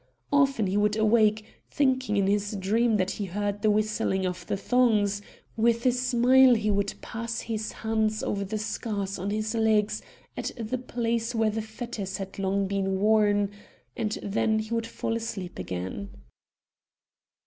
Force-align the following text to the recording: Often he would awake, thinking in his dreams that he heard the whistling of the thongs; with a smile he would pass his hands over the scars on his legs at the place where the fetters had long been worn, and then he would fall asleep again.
Often 0.33 0.65
he 0.65 0.77
would 0.77 0.97
awake, 0.97 1.45
thinking 1.69 2.17
in 2.17 2.25
his 2.25 2.55
dreams 2.55 2.97
that 2.97 3.11
he 3.11 3.25
heard 3.25 3.61
the 3.61 3.69
whistling 3.69 4.25
of 4.25 4.47
the 4.47 4.57
thongs; 4.57 5.21
with 5.55 5.85
a 5.85 5.91
smile 5.91 6.55
he 6.55 6.71
would 6.71 6.95
pass 7.03 7.41
his 7.41 7.71
hands 7.71 8.23
over 8.23 8.43
the 8.43 8.57
scars 8.57 9.19
on 9.19 9.29
his 9.29 9.53
legs 9.53 10.01
at 10.35 10.49
the 10.57 10.79
place 10.79 11.35
where 11.35 11.51
the 11.51 11.61
fetters 11.61 12.17
had 12.17 12.39
long 12.39 12.65
been 12.65 12.99
worn, 12.99 13.51
and 13.95 14.17
then 14.23 14.57
he 14.57 14.73
would 14.73 14.87
fall 14.87 15.15
asleep 15.15 15.59
again. 15.59 16.09